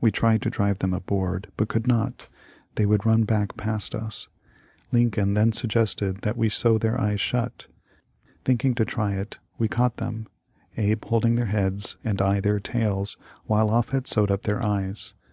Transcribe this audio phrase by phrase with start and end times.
[0.00, 2.28] We tried to drive them aboard, but could not.
[2.74, 4.26] They would run back past us.
[4.90, 5.54] Lincoln then THE LIFE OF LINCOLN.
[5.54, 7.66] 75 suggested that we sew their eyes shut.
[8.44, 10.26] Thinking to try it, we caught them,
[10.76, 15.14] Abe holding their heads and I their tails while Offut sewed up their eyes.